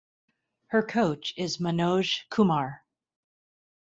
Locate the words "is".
1.37-1.57